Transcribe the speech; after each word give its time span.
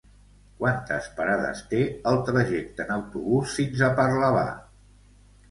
Quantes 0.61 1.09
parades 1.19 1.61
té 1.73 1.81
el 2.13 2.17
trajecte 2.31 2.85
en 2.87 2.95
autobús 2.97 3.55
fins 3.61 3.85
a 3.91 3.93
Parlavà? 4.01 4.49